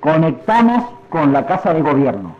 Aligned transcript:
Conectamos 0.00 0.92
con 1.10 1.30
la 1.34 1.44
Casa 1.44 1.74
de 1.74 1.82
Gobierno. 1.82 2.34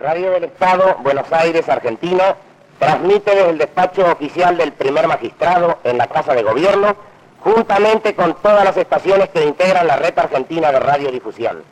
Radio 0.00 0.32
del 0.32 0.44
Estado, 0.44 0.96
Buenos 1.04 1.32
Aires, 1.32 1.68
Argentina, 1.68 2.34
transmite 2.80 3.36
desde 3.36 3.50
el 3.50 3.58
despacho 3.58 4.04
oficial 4.10 4.56
del 4.56 4.72
primer 4.72 5.06
magistrado 5.06 5.78
en 5.84 5.96
la 5.96 6.08
Casa 6.08 6.34
de 6.34 6.42
Gobierno, 6.42 6.96
juntamente 7.38 8.16
con 8.16 8.34
todas 8.34 8.64
las 8.64 8.76
estaciones 8.76 9.28
que 9.28 9.44
integran 9.44 9.86
la 9.86 9.94
red 9.94 10.18
argentina 10.18 10.72
de 10.72 10.80
radiodifusión. 10.80 11.62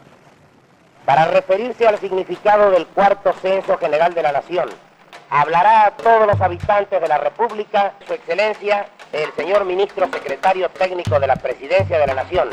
Para 1.05 1.25
referirse 1.25 1.89
al 1.89 1.99
significado 1.99 2.71
del 2.71 2.87
cuarto 2.87 3.33
censo 3.33 3.79
general 3.79 4.15
de 4.15 4.23
la 4.23 4.31
Nación, 4.31 4.69
hablará 5.29 5.87
a 5.87 5.91
todos 5.91 6.29
los 6.29 6.41
habitantes 6.41 7.01
de 7.01 7.09
la 7.09 7.19
República, 7.19 7.95
Su 8.07 8.15
Excelencia, 8.15 8.87
el 9.13 9.33
señor 9.33 9.65
Ministro 9.65 10.07
Secretario 10.07 10.69
Técnico 10.69 11.19
de 11.19 11.27
la 11.27 11.35
Presidencia 11.35 11.99
de 11.99 12.07
la 12.07 12.15
Nación 12.15 12.49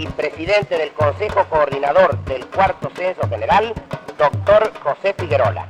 y 0.00 0.06
Presidente 0.06 0.78
del 0.78 0.92
Consejo 0.92 1.44
Coordinador 1.50 2.16
del 2.24 2.46
Cuarto 2.46 2.90
Censo 2.96 3.28
General, 3.28 3.74
doctor 4.18 4.72
José 4.82 5.14
Figuerola. 5.18 5.66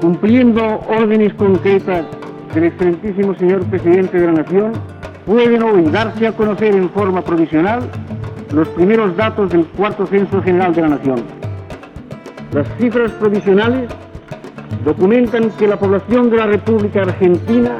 Cumpliendo 0.00 0.80
órdenes 0.88 1.34
concretas 1.34 2.04
del 2.54 2.64
excelentísimo 2.64 3.34
señor 3.34 3.64
Presidente 3.66 4.20
de 4.20 4.26
la 4.26 4.42
Nación, 4.42 4.72
pueden 5.26 5.60
hoy 5.64 5.82
darse 5.90 6.28
a 6.28 6.32
conocer 6.32 6.76
en 6.76 6.88
forma 6.90 7.22
provisional 7.22 7.82
los 8.52 8.68
primeros 8.68 9.16
datos 9.16 9.50
del 9.50 9.66
Cuarto 9.66 10.06
Censo 10.06 10.40
General 10.40 10.72
de 10.72 10.82
la 10.82 10.88
Nación. 10.90 11.24
Las 12.52 12.68
cifras 12.78 13.10
provisionales 13.12 13.90
documentan 14.84 15.50
que 15.50 15.66
la 15.66 15.78
población 15.78 16.30
de 16.30 16.36
la 16.36 16.46
República 16.46 17.02
Argentina 17.02 17.76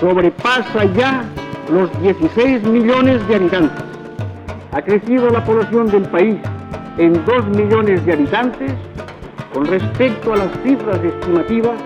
sobrepasa 0.00 0.84
ya 0.96 1.22
los 1.70 1.90
16 2.02 2.64
millones 2.64 3.26
de 3.28 3.36
habitantes. 3.36 3.95
Ha 4.76 4.82
crecido 4.82 5.30
la 5.30 5.42
población 5.42 5.86
del 5.86 6.02
país 6.02 6.36
en 6.98 7.24
2 7.24 7.46
millones 7.56 8.04
de 8.04 8.12
habitantes 8.12 8.72
con 9.54 9.64
respecto 9.64 10.34
a 10.34 10.36
las 10.36 10.50
cifras 10.62 11.02
estimativas 11.02 11.80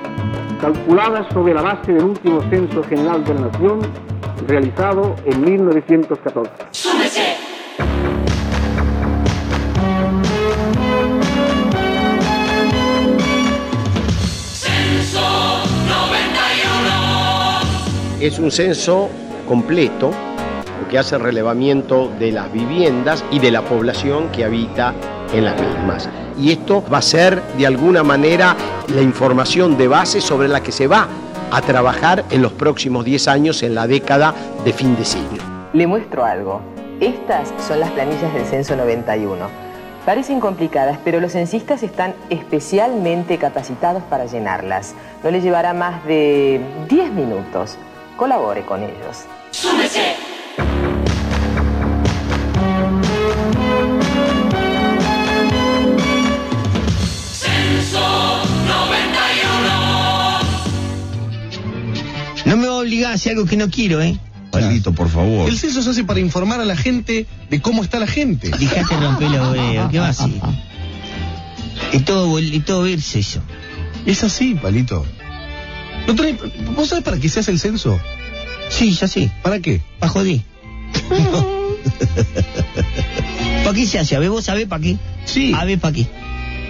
calculadas 0.61 1.25
sobre 1.33 1.55
la 1.55 1.63
base 1.63 1.93
del 1.93 2.03
último 2.03 2.43
censo 2.51 2.83
general 2.83 3.25
de 3.25 3.35
la 3.35 3.41
nación 3.43 3.81
realizado 4.49 5.15
en 5.25 5.41
1914. 5.41 6.51
Es 18.21 18.39
un 18.41 18.51
censo 18.51 19.09
completo 19.47 20.11
que 20.89 20.99
hace 20.99 21.19
relevamiento 21.19 22.11
de 22.19 22.33
las 22.33 22.53
viviendas 22.53 23.25
y 23.31 23.39
de 23.39 23.51
la 23.51 23.63
población 23.63 24.29
que 24.31 24.45
habita 24.45 24.95
en 25.33 25.45
las 25.45 25.61
mismas. 25.61 26.09
Y 26.39 26.53
esto 26.53 26.83
va 26.93 26.99
a 26.99 27.03
ser 27.03 27.43
de 27.59 27.67
alguna 27.67 28.03
manera 28.03 28.57
la 28.89 29.03
información 29.03 29.77
de 29.77 29.89
base 29.89 30.21
sobre 30.21 30.49
la 30.49 30.63
que 30.63 30.73
se 30.73 30.87
va 30.87 31.09
a 31.51 31.61
trabajar 31.63 32.25
en 32.31 32.43
los 32.43 32.53
próximos 32.53 33.05
10 33.05 33.29
años 33.29 33.63
en 33.63 33.75
la 33.75 33.87
década 33.87 34.35
de 34.65 34.73
fin 34.73 34.97
de 34.97 35.05
siglo. 35.05 35.43
Le 35.73 35.87
muestro 35.87 36.25
algo. 36.25 36.61
Estas 37.01 37.53
son 37.67 37.81
las 37.81 37.91
planillas 37.91 38.33
del 38.35 38.45
censo 38.45 38.77
91. 38.77 39.71
Parecen 40.05 40.41
complicadas, 40.41 40.99
pero 41.05 41.21
los 41.21 41.33
censistas 41.33 41.83
están 41.83 42.15
especialmente 42.31 43.39
capacitados 43.39 44.03
para 44.05 44.27
llenarlas. 44.27 44.95
No 45.23 45.31
les 45.31 45.43
llevará 45.43 45.75
más 45.75 46.05
de 46.05 46.61
10 46.89 47.13
minutos. 47.13 47.77
Colabore 48.17 48.63
con 48.63 48.83
ellos. 48.83 49.25
¡Súmese! 49.51 50.40
A 63.05 63.11
a 63.11 63.15
hacer 63.15 63.33
algo 63.33 63.47
que 63.47 63.57
no 63.57 63.69
quiero, 63.71 64.01
¿eh? 64.03 64.19
Palito, 64.51 64.93
por 64.93 65.09
favor. 65.09 65.49
El 65.49 65.57
censo 65.57 65.83
se 65.83 65.91
hace 65.91 66.05
para 66.05 66.19
informar 66.21 66.61
a 66.61 66.65
la 66.65 66.77
gente 66.77 67.27
de 67.49 67.61
cómo 67.61 67.83
está 67.85 67.99
la 68.01 68.07
gente. 68.09 68.51
Dejate 68.59 68.97
romper 68.97 69.31
los 69.31 69.53
huevos, 69.53 69.91
¿qué 69.91 69.99
va 70.01 70.09
así? 70.09 70.41
Es 71.93 72.05
todo, 72.07 72.39
es 72.39 72.65
todo 72.65 72.83
verse 72.83 73.21
eso. 73.21 73.41
Es 74.07 74.25
así, 74.25 74.55
Palito. 74.55 75.05
¿No 76.09 76.15
tenés- 76.15 76.39
¿Vos 76.75 76.89
sabés 76.89 77.05
para 77.05 77.19
qué 77.19 77.29
se 77.29 77.41
hace 77.41 77.53
el 77.53 77.59
censo? 77.61 78.01
Sí, 78.71 78.93
ya 78.93 79.07
sé. 79.07 79.31
¿Para 79.43 79.61
qué? 79.61 79.81
Pa' 79.99 80.09
joder. 80.09 80.41
¿Para 83.65 83.75
qué 83.77 83.87
se 83.87 83.99
hace? 83.99 84.17
A 84.17 84.19
ver, 84.19 84.31
vos 84.31 84.45
sabés 84.45 84.67
para 84.67 84.83
qué. 84.83 84.97
Sí. 85.25 85.53
A 85.55 85.65
ver, 85.65 85.79
¿para 85.79 85.95
qué? 85.95 86.07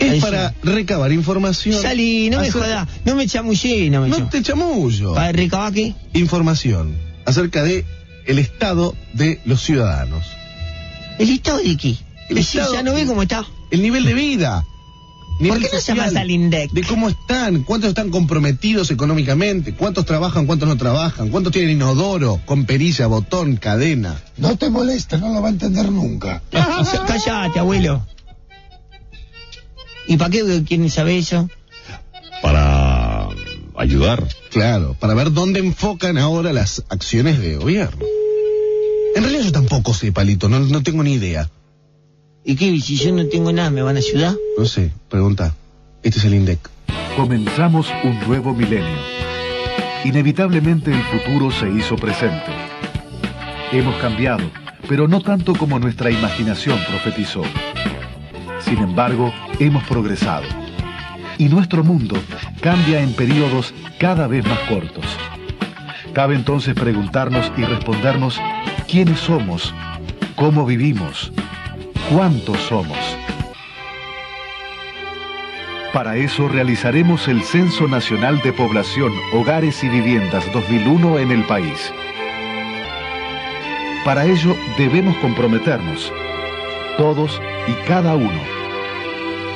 Es 0.00 0.10
Ahí 0.12 0.20
para 0.20 0.54
recabar 0.62 1.12
información. 1.12 1.80
Salí, 1.80 2.30
no 2.30 2.38
me 2.40 2.48
acerca- 2.48 2.66
jodas. 2.66 2.88
No 3.04 3.14
me 3.16 3.26
chamullé, 3.26 3.90
no 3.90 4.00
me 4.00 4.08
No 4.08 4.28
te 4.28 4.42
chamullo. 4.42 5.14
¿Para 5.14 5.30
recabar 5.32 5.72
qué? 5.72 5.94
Información 6.14 6.96
acerca 7.26 7.62
de 7.62 7.84
el 8.26 8.38
estado 8.38 8.94
de 9.12 9.40
los 9.44 9.62
ciudadanos. 9.62 10.24
¿El 11.18 11.30
estado 11.30 11.58
de 11.58 11.76
qué? 11.76 11.96
El 12.30 12.38
estado- 12.38 12.72
ya 12.74 12.82
no 12.82 12.94
ve 12.94 13.06
cómo 13.06 13.22
está. 13.22 13.44
El 13.70 13.82
nivel 13.82 14.04
de 14.04 14.14
vida. 14.14 14.64
¿Por 15.38 15.42
nivel 15.42 15.62
qué 15.62 15.68
no 15.72 15.78
social, 15.80 15.96
llamas 15.98 16.16
al 16.16 16.30
INDEC? 16.30 16.70
De 16.72 16.82
cómo 16.82 17.08
están, 17.08 17.62
cuántos 17.62 17.88
están 17.88 18.10
comprometidos 18.10 18.90
económicamente, 18.90 19.72
cuántos 19.74 20.04
trabajan, 20.04 20.44
cuántos 20.46 20.68
no 20.68 20.76
trabajan, 20.76 21.30
cuántos 21.30 21.52
tienen 21.52 21.70
inodoro, 21.72 22.40
con 22.44 22.66
perilla, 22.66 23.06
botón, 23.06 23.56
cadena. 23.56 24.20
No 24.36 24.56
te 24.56 24.68
molesta, 24.68 25.16
no 25.16 25.32
lo 25.32 25.40
va 25.40 25.48
a 25.48 25.52
entender 25.52 25.90
nunca. 25.90 26.42
Cállate, 27.06 27.58
abuelo. 27.58 28.06
¿Y 30.10 30.16
para 30.16 30.30
qué 30.30 30.64
quieren 30.66 30.90
saber 30.90 31.18
eso? 31.18 31.48
Para 32.42 33.28
ayudar. 33.76 34.26
Claro, 34.50 34.96
para 34.98 35.14
ver 35.14 35.30
dónde 35.32 35.60
enfocan 35.60 36.18
ahora 36.18 36.52
las 36.52 36.82
acciones 36.88 37.38
de 37.38 37.54
gobierno. 37.54 38.04
En 39.14 39.22
realidad 39.22 39.44
yo 39.44 39.52
tampoco 39.52 39.94
sé, 39.94 40.10
Palito, 40.10 40.48
no, 40.48 40.58
no 40.58 40.82
tengo 40.82 41.04
ni 41.04 41.12
idea. 41.12 41.48
¿Y 42.44 42.56
qué? 42.56 42.76
Si 42.80 42.96
yo 42.96 43.12
no 43.12 43.24
tengo 43.26 43.52
nada, 43.52 43.70
¿me 43.70 43.82
van 43.82 43.94
a 43.94 44.00
ayudar? 44.00 44.34
No 44.58 44.64
sé, 44.64 44.90
pregunta. 45.08 45.54
Este 46.02 46.18
es 46.18 46.24
el 46.24 46.34
INDEC. 46.34 46.58
Comenzamos 47.16 47.86
un 48.02 48.18
nuevo 48.26 48.52
milenio. 48.52 48.98
Inevitablemente 50.04 50.90
el 50.90 51.04
futuro 51.04 51.52
se 51.52 51.70
hizo 51.70 51.94
presente. 51.94 52.50
Hemos 53.70 53.94
cambiado, 54.00 54.50
pero 54.88 55.06
no 55.06 55.20
tanto 55.20 55.54
como 55.54 55.78
nuestra 55.78 56.10
imaginación 56.10 56.80
profetizó. 56.88 57.44
Sin 58.70 58.78
embargo, 58.78 59.34
hemos 59.58 59.82
progresado. 59.82 60.44
Y 61.38 61.48
nuestro 61.48 61.82
mundo 61.82 62.16
cambia 62.60 63.00
en 63.00 63.12
periodos 63.14 63.74
cada 63.98 64.28
vez 64.28 64.46
más 64.46 64.60
cortos. 64.60 65.04
Cabe 66.12 66.36
entonces 66.36 66.74
preguntarnos 66.74 67.50
y 67.56 67.64
respondernos 67.64 68.40
quiénes 68.88 69.18
somos, 69.18 69.74
cómo 70.36 70.64
vivimos, 70.66 71.32
cuántos 72.14 72.58
somos. 72.60 72.96
Para 75.92 76.16
eso 76.16 76.46
realizaremos 76.46 77.26
el 77.26 77.42
Censo 77.42 77.88
Nacional 77.88 78.40
de 78.42 78.52
Población, 78.52 79.10
Hogares 79.32 79.82
y 79.82 79.88
Viviendas 79.88 80.44
2001 80.52 81.18
en 81.18 81.32
el 81.32 81.42
país. 81.42 81.92
Para 84.04 84.26
ello 84.26 84.54
debemos 84.78 85.16
comprometernos, 85.16 86.12
todos 86.96 87.42
y 87.66 87.72
cada 87.88 88.14
uno, 88.14 88.59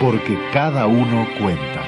porque 0.05 0.39
cada 0.53 0.87
uno 0.87 1.27
cuenta. 1.41 1.83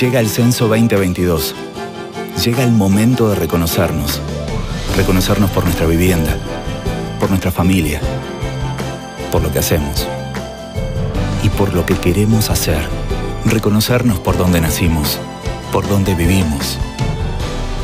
Llega 0.00 0.20
el 0.20 0.28
censo 0.30 0.68
2022 0.68 1.54
Llega 2.42 2.64
el 2.64 2.72
momento 2.72 3.28
de 3.28 3.36
reconocernos. 3.36 4.20
Reconocernos 4.96 5.50
por 5.50 5.64
nuestra 5.64 5.86
vivienda, 5.86 6.36
por 7.20 7.28
nuestra 7.28 7.52
familia, 7.52 8.00
por 9.30 9.42
lo 9.42 9.52
que 9.52 9.58
hacemos 9.58 10.08
y 11.42 11.50
por 11.50 11.74
lo 11.74 11.84
que 11.84 11.94
queremos 11.94 12.50
hacer. 12.50 12.80
Reconocernos 13.44 14.18
por 14.18 14.36
donde 14.36 14.60
nacimos, 14.60 15.18
por 15.70 15.86
donde 15.86 16.14
vivimos, 16.14 16.78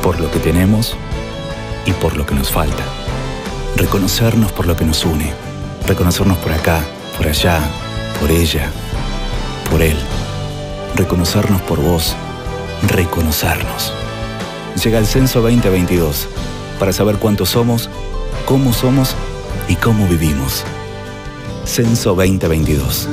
por 0.02 0.18
lo 0.18 0.30
que 0.30 0.38
tenemos 0.38 0.96
y 1.84 1.92
por 1.92 2.16
lo 2.16 2.26
que 2.26 2.34
nos 2.34 2.50
falta. 2.50 2.82
Reconocernos 3.76 4.50
por 4.50 4.66
lo 4.66 4.76
que 4.76 4.86
nos 4.86 5.04
une. 5.04 5.32
Reconocernos 5.86 6.38
por 6.38 6.52
acá, 6.52 6.80
por 7.16 7.28
allá, 7.28 7.60
por 8.18 8.30
ella, 8.30 8.70
por 9.70 9.82
él. 9.82 9.96
Reconocernos 10.98 11.62
por 11.62 11.80
vos. 11.80 12.14
Reconocernos 12.88 13.94
llega 14.78 14.98
el 14.98 15.06
Censo 15.06 15.40
2022 15.40 16.28
para 16.78 16.92
saber 16.92 17.16
cuántos 17.16 17.50
somos, 17.50 17.90
cómo 18.46 18.72
somos 18.72 19.14
y 19.68 19.74
cómo 19.74 20.06
vivimos. 20.06 20.64
Censo 21.64 22.14
2022. 22.14 23.08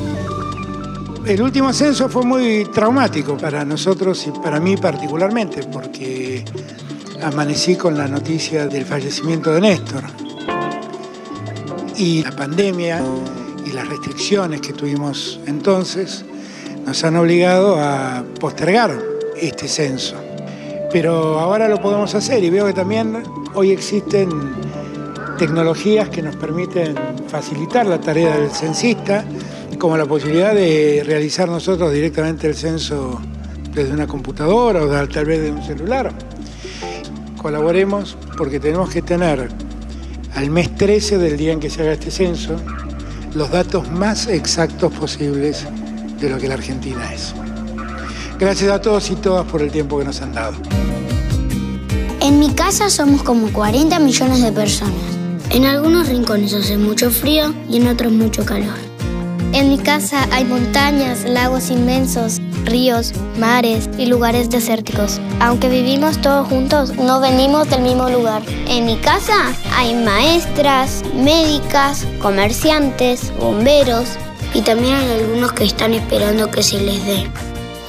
El 1.25 1.41
último 1.41 1.73
censo 1.73 2.07
fue 2.07 2.23
muy 2.23 2.65
traumático 2.65 3.35
para 3.35 3.65
nosotros 3.65 4.27
y 4.27 4.31
para 4.31 4.59
mí 4.59 4.77
particularmente, 4.77 5.63
porque 5.63 6.45
amanecí 7.23 7.75
con 7.75 7.97
la 7.97 8.07
noticia 8.07 8.67
del 8.67 8.85
fallecimiento 8.85 9.51
de 9.51 9.61
Néstor. 9.61 10.03
Y 11.97 12.23
la 12.23 12.31
pandemia 12.31 13.01
y 13.65 13.71
las 13.71 13.87
restricciones 13.87 14.61
que 14.61 14.73
tuvimos 14.73 15.39
entonces 15.47 16.23
nos 16.85 17.03
han 17.03 17.15
obligado 17.15 17.77
a 17.79 18.23
postergar 18.39 18.97
este 19.35 19.67
censo 19.67 20.15
pero 20.95 21.41
ahora 21.41 21.67
lo 21.67 21.81
podemos 21.81 22.15
hacer 22.15 22.41
y 22.41 22.49
veo 22.49 22.65
que 22.67 22.71
también 22.71 23.21
hoy 23.53 23.71
existen 23.71 24.29
tecnologías 25.37 26.07
que 26.07 26.21
nos 26.21 26.37
permiten 26.37 26.95
facilitar 27.27 27.85
la 27.85 27.99
tarea 27.99 28.37
del 28.37 28.49
censista, 28.49 29.25
como 29.77 29.97
la 29.97 30.05
posibilidad 30.05 30.55
de 30.55 31.03
realizar 31.05 31.49
nosotros 31.49 31.91
directamente 31.91 32.47
el 32.47 32.55
censo 32.55 33.19
desde 33.73 33.91
una 33.91 34.07
computadora 34.07 34.83
o 34.83 35.07
tal 35.09 35.25
vez 35.25 35.41
de 35.41 35.51
un 35.51 35.61
celular. 35.63 36.13
Colaboremos 37.41 38.17
porque 38.37 38.61
tenemos 38.61 38.89
que 38.89 39.01
tener 39.01 39.49
al 40.33 40.49
mes 40.49 40.73
13 40.75 41.17
del 41.17 41.35
día 41.35 41.51
en 41.51 41.59
que 41.59 41.69
se 41.69 41.81
haga 41.81 41.91
este 41.91 42.09
censo 42.09 42.55
los 43.33 43.51
datos 43.51 43.91
más 43.91 44.27
exactos 44.27 44.93
posibles 44.93 45.67
de 46.19 46.29
lo 46.29 46.37
que 46.37 46.47
la 46.47 46.55
Argentina 46.55 47.13
es. 47.13 47.33
Gracias 48.37 48.71
a 48.71 48.81
todos 48.81 49.09
y 49.11 49.15
todas 49.15 49.45
por 49.45 49.61
el 49.61 49.71
tiempo 49.71 49.97
que 49.97 50.05
nos 50.05 50.21
han 50.21 50.33
dado. 50.33 50.55
En 52.21 52.39
mi 52.39 52.53
casa 52.53 52.89
somos 52.89 53.23
como 53.23 53.51
40 53.53 53.99
millones 53.99 54.41
de 54.41 54.51
personas. 54.51 54.93
En 55.51 55.65
algunos 55.65 56.07
rincones 56.09 56.53
hace 56.53 56.77
mucho 56.77 57.11
frío 57.11 57.53
y 57.69 57.77
en 57.77 57.87
otros 57.87 58.11
mucho 58.11 58.43
calor. 58.45 58.75
En 59.53 59.69
mi 59.69 59.77
casa 59.77 60.27
hay 60.31 60.43
montañas, 60.43 61.23
lagos 61.23 61.69
inmensos, 61.69 62.41
ríos, 62.65 63.13
mares 63.39 63.89
y 63.97 64.07
lugares 64.07 64.49
desérticos. 64.49 65.21
Aunque 65.39 65.69
vivimos 65.69 66.19
todos 66.19 66.47
juntos, 66.49 66.93
no 66.95 67.21
venimos 67.21 67.69
del 67.69 67.83
mismo 67.83 68.09
lugar. 68.09 68.41
En 68.67 68.85
mi 68.85 68.97
casa 68.97 69.53
hay 69.73 69.93
maestras, 69.93 71.03
médicas, 71.15 72.05
comerciantes, 72.19 73.31
bomberos 73.39 74.17
y 74.55 74.61
también 74.61 74.95
hay 74.95 75.19
algunos 75.19 75.51
que 75.51 75.65
están 75.65 75.93
esperando 75.93 76.49
que 76.49 76.63
se 76.63 76.79
les 76.79 77.05
dé. 77.05 77.27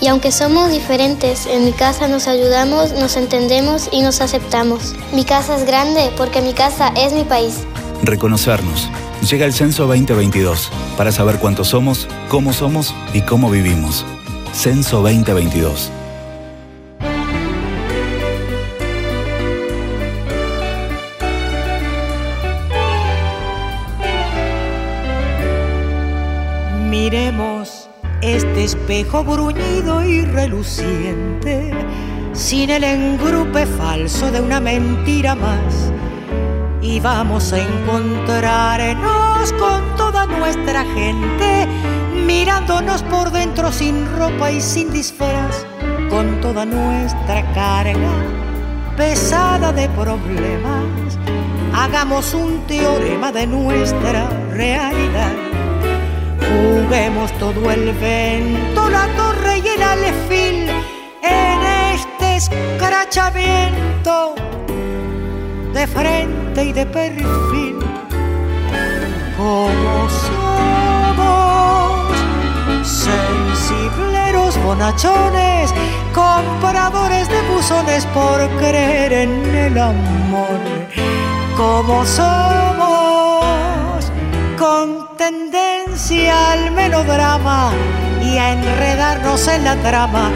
Y 0.00 0.08
aunque 0.08 0.32
somos 0.32 0.70
diferentes, 0.70 1.46
en 1.46 1.64
mi 1.64 1.72
casa 1.72 2.08
nos 2.08 2.26
ayudamos, 2.26 2.92
nos 2.92 3.16
entendemos 3.16 3.88
y 3.92 4.02
nos 4.02 4.20
aceptamos. 4.20 4.94
Mi 5.14 5.24
casa 5.24 5.56
es 5.56 5.64
grande 5.64 6.10
porque 6.16 6.42
mi 6.42 6.52
casa 6.52 6.88
es 6.96 7.12
mi 7.12 7.24
país. 7.24 7.60
Reconocernos. 8.02 8.90
Llega 9.30 9.46
el 9.46 9.54
Censo 9.54 9.86
2022 9.86 10.70
para 10.98 11.12
saber 11.12 11.38
cuántos 11.38 11.68
somos, 11.68 12.08
cómo 12.28 12.52
somos 12.52 12.92
y 13.14 13.22
cómo 13.22 13.48
vivimos. 13.48 14.04
Censo 14.52 15.02
2022. 15.02 15.90
Este 28.20 28.64
espejo 28.64 29.22
bruñido 29.22 30.02
y 30.02 30.22
reluciente, 30.22 31.70
sin 32.32 32.68
el 32.68 32.82
engrupe 32.82 33.64
falso 33.64 34.32
de 34.32 34.40
una 34.40 34.58
mentira 34.58 35.36
más. 35.36 35.92
Y 36.82 36.98
vamos 36.98 37.52
a 37.52 37.58
encontrarnos 37.60 39.52
con 39.52 39.96
toda 39.96 40.26
nuestra 40.26 40.84
gente, 40.94 41.68
mirándonos 42.26 43.04
por 43.04 43.30
dentro 43.30 43.70
sin 43.70 44.04
ropa 44.16 44.50
y 44.50 44.60
sin 44.60 44.92
disfraz, 44.92 45.64
con 46.10 46.40
toda 46.40 46.64
nuestra 46.64 47.52
carga 47.52 48.10
pesada 48.96 49.72
de 49.72 49.88
problemas. 49.90 51.18
Hagamos 51.72 52.34
un 52.34 52.66
teorema 52.66 53.30
de 53.30 53.46
nuestra 53.46 54.28
realidad 54.50 55.45
Juguemos 56.86 57.32
todo 57.32 57.70
el 57.72 57.92
vento, 57.94 58.88
la 58.88 59.08
torre 59.16 59.58
y 59.58 59.66
el 59.66 59.82
alefil 59.82 60.70
en 61.20 61.62
este 61.92 62.36
escrachamiento 62.36 64.36
de 65.74 65.84
frente 65.88 66.64
y 66.64 66.72
de 66.72 66.86
perfil. 66.86 67.80
Como 69.36 70.08
somos 70.28 72.06
sensibleros 72.86 74.56
bonachones, 74.62 75.74
compradores 76.14 77.28
de 77.28 77.42
buzones 77.52 78.06
por 78.14 78.48
creer 78.60 79.12
en 79.12 79.44
el 79.56 79.76
amor. 79.76 80.60
Como 81.56 82.06
somos 82.06 82.65
melodrama 86.96 87.72
y 88.22 88.38
a 88.38 88.52
enredarnos 88.52 89.46
en 89.48 89.64
la 89.64 89.76
trama 89.76 90.30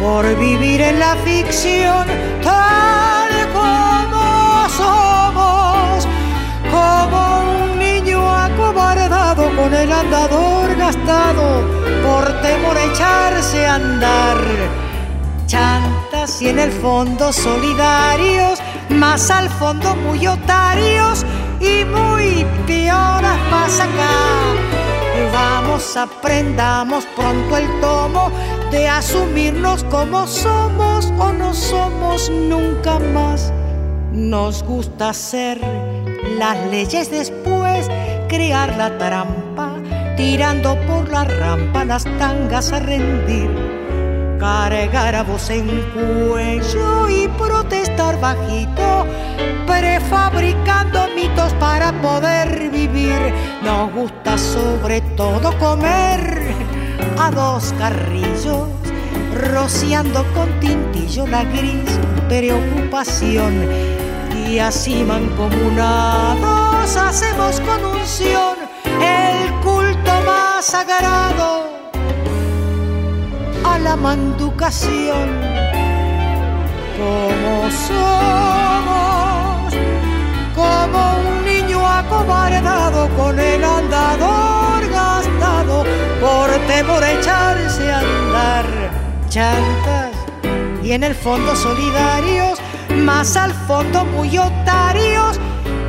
por 0.00 0.24
vivir 0.38 0.80
en 0.80 0.98
la 0.98 1.14
ficción 1.16 2.06
tal 2.42 3.30
como 3.52 4.68
somos, 4.68 6.06
como 6.70 7.64
un 7.64 7.78
niño 7.78 8.20
acobardado 8.30 9.44
con 9.56 9.72
el 9.72 9.90
andador 9.90 10.76
gastado 10.76 11.62
por 12.04 12.24
temor 12.42 12.76
a 12.76 12.84
echarse 12.84 13.66
a 13.66 13.74
andar. 13.76 14.38
Chantas 15.46 16.42
y 16.42 16.48
en 16.48 16.58
el 16.58 16.72
fondo 16.72 17.32
solidarios, 17.32 18.58
más 18.90 19.30
al 19.30 19.48
fondo 19.48 19.94
muy 19.96 20.26
otarios 20.26 21.24
y 21.60 21.84
muy 21.84 22.46
pioras 22.66 23.38
más 23.50 23.80
acá. 23.80 24.71
Vamos, 25.30 25.96
aprendamos 25.96 27.06
pronto 27.14 27.56
el 27.56 27.80
tomo 27.80 28.30
de 28.70 28.88
asumirnos 28.88 29.84
como 29.84 30.26
somos 30.26 31.12
o 31.18 31.32
no 31.32 31.54
somos 31.54 32.30
nunca 32.30 32.98
más. 32.98 33.52
Nos 34.12 34.62
gusta 34.62 35.10
hacer 35.10 35.60
las 36.38 36.66
leyes 36.70 37.10
después, 37.10 37.88
crear 38.28 38.76
la 38.76 38.96
trampa, 38.98 39.74
tirando 40.16 40.76
por 40.86 41.08
la 41.08 41.24
rampa 41.24 41.84
las 41.84 42.04
tangas 42.18 42.72
a 42.72 42.80
rendir 42.80 43.72
cargar 44.42 45.14
a 45.14 45.22
voz 45.22 45.50
en 45.50 45.68
cuello 45.92 47.08
y 47.08 47.28
protestar 47.38 48.18
bajito, 48.18 49.06
prefabricando 49.68 51.06
mitos 51.14 51.52
para 51.54 51.92
poder 52.02 52.68
vivir 52.70 53.32
Nos 53.62 53.92
gusta 53.92 54.31
sobre 54.82 55.00
todo 55.16 55.56
comer 55.60 56.52
a 57.16 57.30
dos 57.30 57.72
carrillos, 57.78 58.68
rociando 59.52 60.24
con 60.34 60.48
tintillo 60.58 61.24
la 61.28 61.44
gris 61.44 61.88
preocupación. 62.28 63.64
Y 64.44 64.58
así 64.58 65.04
mancomunados 65.04 66.96
hacemos 66.96 67.60
con 67.60 67.84
unción 67.84 68.56
el 69.00 69.52
culto 69.60 70.20
más 70.26 70.64
sagrado 70.64 71.68
a 73.64 73.78
la 73.78 73.94
manducación. 73.94 75.30
Como 76.98 77.70
somos, 77.86 79.74
como 80.56 81.18
un 81.28 81.44
niño 81.44 81.86
acobardado 81.86 83.08
con 83.16 83.38
el 83.38 83.62
andador 83.62 84.61
a 86.90 87.12
echarse 87.12 87.92
a 87.92 88.00
andar. 88.00 88.66
Chantas 89.28 90.10
y 90.82 90.92
en 90.92 91.04
el 91.04 91.14
fondo 91.14 91.54
solidarios, 91.54 92.58
más 92.96 93.36
al 93.36 93.52
fondo 93.66 94.04
muy 94.04 94.36
otarios 94.36 95.38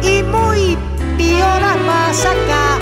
y 0.04 0.22
muy 0.24 0.78
piolas 1.18 1.78
más 1.86 2.24
acá. 2.24 2.80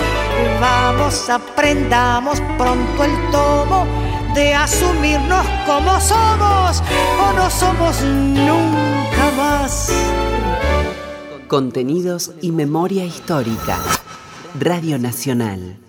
Vamos, 0.60 1.28
aprendamos 1.30 2.40
pronto 2.58 3.04
el 3.04 3.30
tomo 3.30 3.86
de 4.34 4.54
asumirnos 4.54 5.46
como 5.66 5.98
somos 6.00 6.82
o 7.18 7.32
no 7.34 7.50
somos 7.50 8.00
nunca 8.02 9.30
más. 9.36 9.90
Contenidos 11.48 12.32
y 12.42 12.52
memoria 12.52 13.04
histórica. 13.04 13.78
Radio 14.58 14.98
Nacional. 14.98 15.81